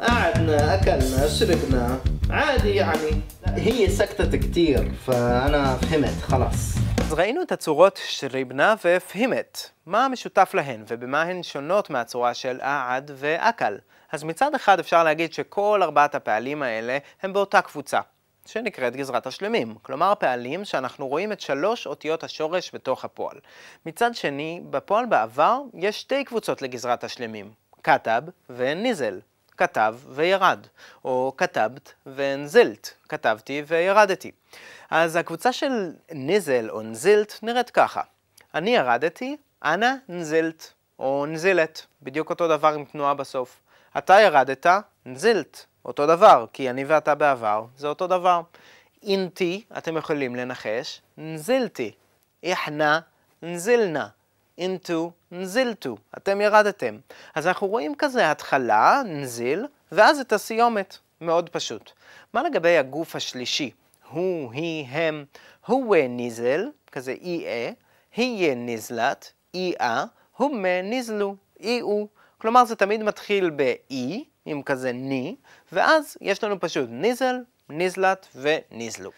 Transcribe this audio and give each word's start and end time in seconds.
قعدنا 0.00 0.74
أكلنا 0.74 1.28
شربنا 1.28 2.00
عادي 2.30 2.74
يعني 2.74 3.20
هي 3.46 3.88
سكتت 3.88 4.36
كتير 4.36 4.92
فأنا 5.06 5.76
فهمت 5.76 6.22
خلاص 6.22 6.76
אז 7.00 7.12
ראינו 7.12 7.42
את 7.42 7.52
הצורות 7.52 8.00
שריבנה 8.06 8.74
ופהימת, 8.84 9.70
מה 9.86 10.04
המשותף 10.04 10.50
להן 10.54 10.84
ובמה 10.88 11.22
הן 11.22 11.42
שונות 11.42 11.90
מהצורה 11.90 12.34
של 12.34 12.60
אעד 12.60 13.10
ואקל. 13.14 13.78
אז 14.12 14.24
מצד 14.24 14.54
אחד 14.54 14.78
אפשר 14.78 15.04
להגיד 15.04 15.32
שכל 15.32 15.80
ארבעת 15.82 16.14
הפעלים 16.14 16.62
האלה 16.62 16.98
הם 17.22 17.32
באותה 17.32 17.62
קבוצה, 17.62 18.00
שנקראת 18.46 18.96
גזרת 18.96 19.26
השלמים, 19.26 19.74
כלומר 19.82 20.12
פעלים 20.18 20.64
שאנחנו 20.64 21.08
רואים 21.08 21.32
את 21.32 21.40
שלוש 21.40 21.86
אותיות 21.86 22.24
השורש 22.24 22.70
בתוך 22.74 23.04
הפועל. 23.04 23.36
מצד 23.86 24.14
שני, 24.14 24.60
בפועל 24.70 25.06
בעבר 25.06 25.60
יש 25.74 26.00
שתי 26.00 26.24
קבוצות 26.24 26.62
לגזרת 26.62 27.04
השלמים, 27.04 27.50
כתב 27.83 28.21
וניזל. 28.49 29.19
כתב 29.57 29.95
וירד, 30.09 30.59
או 31.05 31.33
כתבת 31.37 31.93
ונזלת, 32.05 32.93
כתבתי 33.09 33.63
וירדתי. 33.67 34.31
אז 34.89 35.15
הקבוצה 35.15 35.53
של 35.53 35.91
ניזל 36.11 36.69
או 36.69 36.81
נזילט 36.81 37.33
נראית 37.43 37.69
ככה. 37.69 38.01
אני 38.55 38.75
ירדתי, 38.75 39.37
אנא 39.63 39.93
נזילט, 40.09 40.63
או 40.99 41.25
נזילת, 41.27 41.85
בדיוק 42.01 42.29
אותו 42.29 42.47
דבר 42.47 42.73
עם 42.73 42.85
תנועה 42.85 43.13
בסוף. 43.13 43.59
אתה 43.97 44.19
ירדת, 44.21 44.67
נזילט, 45.05 45.65
אותו 45.85 46.07
דבר, 46.07 46.45
כי 46.53 46.69
אני 46.69 46.83
ואתה 46.85 47.15
בעבר, 47.15 47.65
זה 47.77 47.87
אותו 47.87 48.07
דבר. 48.07 48.41
אינתי, 49.03 49.63
אתם 49.77 49.97
יכולים 49.97 50.35
לנחש, 50.35 51.01
נזילתי. 51.17 51.91
איחנה, 52.43 52.99
נזילנה. 53.41 54.07
אינטו, 54.57 55.11
נזילטו, 55.31 55.97
אתם 56.17 56.41
ירדתם. 56.41 56.97
אז 57.35 57.47
אנחנו 57.47 57.67
רואים 57.67 57.95
כזה 57.97 58.31
התחלה, 58.31 59.01
נזיל, 59.05 59.65
ואז 59.91 60.19
את 60.19 60.33
הסיומת. 60.33 60.97
מאוד 61.21 61.49
פשוט. 61.49 61.91
מה 62.33 62.43
לגבי 62.43 62.77
הגוף 62.77 63.15
השלישי? 63.15 63.71
הוא, 64.09 64.53
היא, 64.53 64.85
הם, 64.89 65.25
הוא 65.65 65.95
ניזל, 66.09 66.65
כזה 66.91 67.11
אי-אה, 67.11 67.71
היא 68.15 68.53
ניזלת, 68.53 69.31
אי-אה, 69.53 70.05
הוא 70.37 70.57
ניזלו, 70.83 71.35
אי-הוא. 71.59 72.07
כלומר 72.37 72.65
זה 72.65 72.75
תמיד 72.75 73.03
מתחיל 73.03 73.49
באי, 73.49 74.23
עם 74.45 74.63
כזה 74.63 74.91
ני, 74.91 75.35
ואז 75.71 76.17
יש 76.21 76.43
לנו 76.43 76.59
פשוט 76.59 76.89
ניזל, 76.89 77.35
ניזלת 77.69 78.27
וניזלו. 78.35 79.11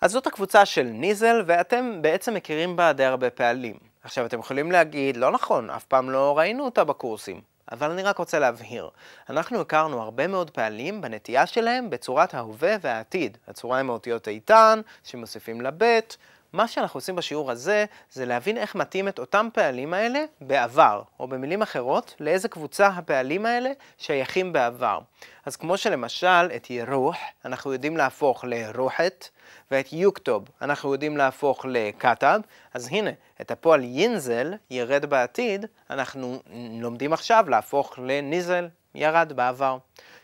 אז 0.00 0.12
זאת 0.12 0.26
הקבוצה 0.26 0.64
של 0.64 0.82
ניזל, 0.82 1.42
ואתם 1.46 1.98
בעצם 2.02 2.34
מכירים 2.34 2.76
בה 2.76 2.92
די 2.92 3.04
הרבה 3.04 3.30
פעלים. 3.30 3.76
עכשיו, 4.06 4.26
אתם 4.26 4.38
יכולים 4.38 4.72
להגיד, 4.72 5.16
לא 5.16 5.30
נכון, 5.30 5.70
אף 5.70 5.84
פעם 5.84 6.10
לא 6.10 6.38
ראינו 6.38 6.64
אותה 6.64 6.84
בקורסים. 6.84 7.40
אבל 7.72 7.90
אני 7.90 8.02
רק 8.02 8.18
רוצה 8.18 8.38
להבהיר, 8.38 8.90
אנחנו 9.30 9.60
הכרנו 9.60 10.02
הרבה 10.02 10.26
מאוד 10.26 10.50
פעלים 10.50 11.00
בנטייה 11.00 11.46
שלהם 11.46 11.90
בצורת 11.90 12.34
ההווה 12.34 12.76
והעתיד. 12.80 13.38
הצורה 13.48 13.80
עם 13.80 13.90
האותיות 13.90 14.28
איתן, 14.28 14.80
שמוסיפים 15.04 15.60
לבית. 15.60 16.16
מה 16.52 16.68
שאנחנו 16.68 16.98
עושים 16.98 17.16
בשיעור 17.16 17.50
הזה, 17.50 17.84
זה 18.10 18.26
להבין 18.26 18.56
איך 18.56 18.74
מתאים 18.74 19.08
את 19.08 19.18
אותם 19.18 19.48
פעלים 19.52 19.94
האלה 19.94 20.24
בעבר, 20.40 21.02
או 21.20 21.28
במילים 21.28 21.62
אחרות, 21.62 22.14
לאיזה 22.20 22.48
קבוצה 22.48 22.86
הפעלים 22.86 23.46
האלה 23.46 23.70
שייכים 23.98 24.52
בעבר. 24.52 24.98
אז 25.46 25.56
כמו 25.56 25.76
שלמשל, 25.76 26.46
את 26.56 26.70
ירוח, 26.70 27.16
אנחנו 27.44 27.72
יודעים 27.72 27.96
להפוך 27.96 28.44
לרוחת, 28.44 29.28
ואת 29.70 29.92
יוקטוב 29.92 30.48
אנחנו 30.62 30.92
יודעים 30.92 31.16
להפוך 31.16 31.66
לכתב, 31.68 32.40
אז 32.74 32.88
הנה, 32.90 33.10
את 33.40 33.50
הפועל 33.50 33.84
יינזל, 33.84 34.54
ירד 34.70 35.06
בעתיד, 35.06 35.66
אנחנו 35.90 36.42
לומדים 36.80 37.12
עכשיו 37.12 37.44
להפוך 37.48 37.98
לניזל, 37.98 38.68
ירד 38.94 39.32
בעבר. 39.32 39.78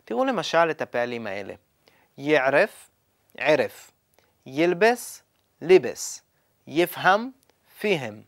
תראו 0.04 0.24
למשל 0.24 0.70
את 0.70 0.82
הפעלים 0.82 1.26
האלה. 1.26 1.54
יערף, 2.18 2.90
ערף. 3.38 3.90
ילבס, 4.46 5.22
ליבס. 5.61 6.21
יפהם, 6.67 7.31
פיהם. 7.79 8.21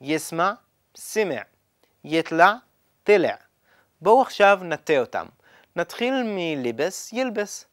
יסמע, 0.00 0.52
סימע. 0.96 1.40
יתלע, 2.04 2.54
תלע. 3.04 3.34
בואו 4.00 4.22
עכשיו 4.22 4.60
נטה 4.62 4.98
אותם. 4.98 5.26
נתחיל 5.76 6.14
מליבס, 6.26 7.12
ילבס. 7.12 7.66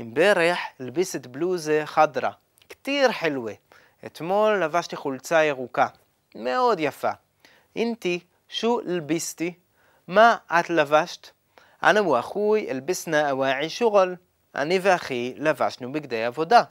امبارح 0.00 0.74
لبست 0.80 1.26
بلوزة 1.26 1.84
خضرة 1.84 2.38
كتير 2.68 3.10
حلوة 3.10 3.52
אתמול 4.06 4.64
לבשתי 4.64 4.96
חולצה 4.96 5.44
ירוקה, 5.44 5.86
מאוד 6.34 6.80
יפה. 6.80 7.10
אינתי, 7.76 8.20
שו 8.48 8.80
לביסתי? 8.84 9.54
מה 10.08 10.36
את 10.46 10.70
לבשת? 10.70 11.30
אנה 11.82 12.08
ואחוי 12.08 12.70
אלביסנה 12.70 13.30
אוואעי 13.30 13.70
שוגל. 13.70 14.14
אני 14.54 14.78
ואחי 14.82 15.34
לבשנו 15.36 15.92
בגדי 15.92 16.24
עבודה. 16.24 16.62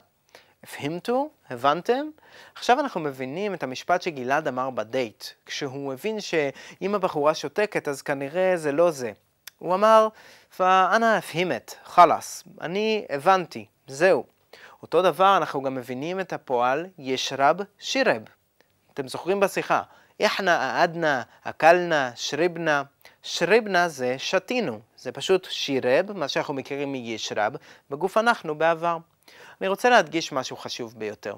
הפהמתו? 0.65 1.29
הבנתם? 1.49 2.09
עכשיו 2.55 2.79
אנחנו 2.79 3.01
מבינים 3.01 3.53
את 3.53 3.63
המשפט 3.63 4.01
שגלעד 4.01 4.47
אמר 4.47 4.69
בדייט, 4.69 5.25
כשהוא 5.45 5.93
הבין 5.93 6.21
שאם 6.21 6.95
הבחורה 6.95 7.33
שותקת 7.33 7.87
אז 7.87 8.01
כנראה 8.01 8.57
זה 8.57 8.71
לא 8.71 8.91
זה. 8.91 9.11
הוא 9.59 9.75
אמר, 9.75 10.07
פאנה 10.57 11.17
הפהימת, 11.17 11.75
חלאס, 11.83 12.43
אני 12.61 13.05
הבנתי, 13.09 13.65
זהו. 13.87 14.23
אותו 14.81 15.01
דבר 15.01 15.37
אנחנו 15.37 15.61
גם 15.61 15.75
מבינים 15.75 16.19
את 16.19 16.33
הפועל 16.33 16.85
ישרב 16.97 17.57
שירב. 17.79 18.21
אתם 18.93 19.07
זוכרים 19.07 19.39
בשיחה, 19.39 19.81
איחנה, 20.19 20.79
אעדנה, 20.81 21.23
אכלנה, 21.43 22.11
שריבנה. 22.15 22.83
שריבנה 23.23 23.89
זה 23.89 24.15
שתינו, 24.17 24.79
זה 24.97 25.11
פשוט 25.11 25.47
שירב, 25.49 26.11
מה 26.13 26.27
שאנחנו 26.27 26.53
מכירים 26.53 26.91
מישרב, 26.91 27.53
בגוף 27.89 28.17
אנחנו 28.17 28.57
בעבר. 28.57 28.97
אני 29.61 29.67
רוצה 29.67 29.89
להדגיש 29.89 30.31
משהו 30.31 30.57
חשוב 30.57 30.93
ביותר. 30.97 31.35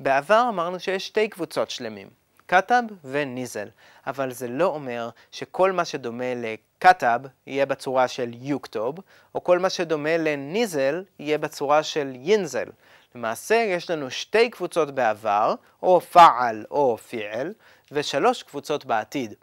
בעבר 0.00 0.46
אמרנו 0.48 0.80
שיש 0.80 1.06
שתי 1.06 1.28
קבוצות 1.28 1.70
שלמים. 1.70 2.08
כתב 2.48 2.82
וניזל, 3.04 3.68
אבל 4.06 4.32
זה 4.32 4.48
לא 4.48 4.66
אומר 4.66 5.08
שכל 5.32 5.72
מה 5.72 5.84
שדומה 5.84 6.24
לכתב 6.36 7.20
יהיה 7.46 7.66
בצורה 7.66 8.08
של 8.08 8.30
יוקטוב, 8.34 8.96
או 9.34 9.44
כל 9.44 9.58
מה 9.58 9.70
שדומה 9.70 10.16
לניזל 10.16 11.04
יהיה 11.18 11.38
בצורה 11.38 11.82
של 11.82 12.12
יינזל. 12.14 12.68
למעשה 13.14 13.54
יש 13.54 13.90
לנו 13.90 14.10
שתי 14.10 14.50
קבוצות 14.50 14.94
בעבר, 14.94 15.54
או 15.82 16.00
פעל 16.00 16.64
או 16.70 16.96
פיעל, 16.98 17.52
ושלוש 17.92 18.42
קבוצות 18.42 18.84
בעתיד. 18.84 19.34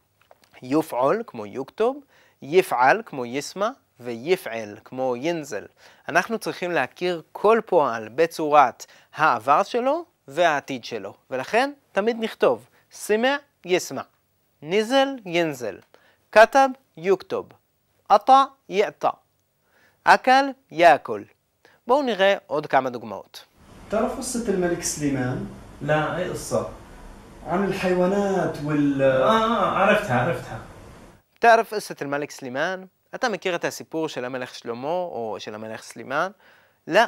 יופעל 0.62 1.24
כמו 1.28 1.46
יוקטוב, 1.46 2.00
יפעל 2.42 3.02
כמו 3.06 3.25
יסמה, 3.25 3.70
ויפעל 4.01 4.79
כמו 4.84 5.17
יינזל. 5.17 5.65
אנחנו 6.09 6.39
צריכים 6.39 6.71
להכיר 6.71 7.23
כל 7.33 7.61
פועל 7.67 8.09
בצורת 8.09 8.87
העבר 9.15 9.62
שלו 9.62 10.05
והעתיד 10.29 10.84
שלו, 10.84 11.15
ולכן 11.31 11.73
תמיד 11.93 12.17
נכתוב 12.21 12.69
سمع 12.91 13.37
يسمع 13.65 14.05
نزل 14.62 15.21
ينزل 15.27 15.81
كتب 16.33 16.71
يكتب 16.97 17.45
قطع 18.11 18.45
يقطع 18.69 19.12
أكل 20.06 20.53
ياكل 20.71 21.25
בואו 21.87 22.03
נראה 22.03 22.37
עוד 22.47 22.67
כמה 22.67 22.91
דוגמאות. 22.91 23.45
تعرف 23.91 24.19
قصة 24.19 24.49
الملك 24.49 24.83
سليمان 24.83 25.47
لا 25.83 26.17
اي 26.17 26.29
قصة؟ 26.31 26.69
عن 27.47 27.65
الحيوانات 27.65 28.59
وال 28.65 29.03
اه 29.03 29.29
اه 29.29 29.79
عرفتها 29.79 30.21
عرفتها 30.21 30.59
تعرف 31.41 31.75
قصة 31.75 31.97
الملك 32.03 32.31
سليمان? 32.31 32.87
אתה 33.16 33.29
מכיר 33.29 33.56
את 33.56 33.66
הסיפור 33.66 34.09
של 34.09 34.25
המלך 34.25 34.56
שלמה 34.56 34.88
או 34.88 35.35
של 35.40 35.56
המלך 35.56 35.84
סלימאן? 35.84 36.31
לא. 36.88 37.01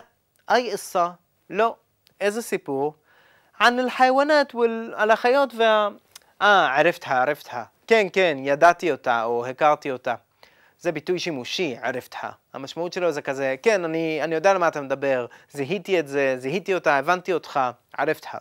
אי 0.49 0.71
עיסה? 0.71 1.07
לא. 1.49 1.75
איזה 2.21 2.41
סיפור? 2.41 2.93
ען 3.61 3.79
אל-חיוונאת 3.79 4.55
ועל 4.55 5.11
החיות 5.11 5.53
וה... 5.57 5.89
אה, 6.41 6.77
ערפתה, 6.79 7.21
ערפתה. 7.21 7.63
כן, 7.87 8.07
כן, 8.13 8.37
ידעתי 8.39 8.91
אותה 8.91 9.23
או 9.23 9.45
הכרתי 9.45 9.91
אותה. 9.91 10.15
זה 10.79 10.91
ביטוי 10.91 11.19
שימושי, 11.19 11.75
ערפתה. 11.81 12.29
המשמעות 12.53 12.93
שלו 12.93 13.11
זה 13.11 13.21
כזה, 13.21 13.55
כן, 13.61 13.83
אני, 13.85 14.19
אני 14.23 14.35
יודע 14.35 14.51
על 14.51 14.57
מה 14.57 14.67
אתה 14.67 14.81
מדבר, 14.81 15.25
זיהיתי 15.51 15.99
את 15.99 16.07
זה, 16.07 16.35
זיהיתי 16.37 16.73
אותה, 16.73 16.97
הבנתי 16.97 17.33
אותך, 17.33 17.59
ערפתה. 17.97 18.37